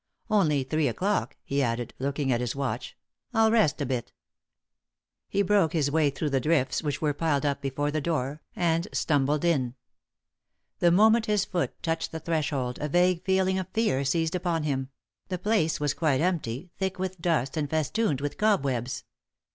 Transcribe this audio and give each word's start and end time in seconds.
Only 0.31 0.63
three 0.63 0.87
o'clock," 0.87 1.37
he 1.43 1.61
added, 1.61 1.93
looking 1.99 2.31
at 2.31 2.41
his 2.41 2.55
watch. 2.55 2.97
"I'll 3.35 3.51
rest 3.51 3.79
a 3.81 3.85
bit." 3.85 4.11
He 5.29 5.43
broke 5.43 5.73
his 5.73 5.91
way 5.91 6.09
through 6.09 6.31
the 6.31 6.39
drifts 6.39 6.81
which 6.81 7.03
were 7.03 7.13
piled 7.13 7.45
up 7.45 7.61
before 7.61 7.91
the 7.91 8.01
door, 8.01 8.41
and 8.55 8.87
stumbled 8.91 9.45
in. 9.45 9.75
The 10.79 10.89
moment 10.89 11.27
his 11.27 11.45
foot 11.45 11.75
touched 11.83 12.11
the 12.11 12.19
threshold 12.19 12.79
a 12.81 12.89
vague 12.89 13.23
feeling 13.23 13.59
of 13.59 13.67
fear 13.75 14.03
seized 14.03 14.33
upon 14.33 14.63
him; 14.63 14.89
the 15.27 15.37
place 15.37 15.79
was 15.79 15.93
quite 15.93 16.19
empty, 16.19 16.71
thick 16.79 16.97
with 16.97 17.21
dust 17.21 17.55
and 17.55 17.69
festooned 17.69 18.21
with 18.21 18.39
cobwebs. 18.39 19.03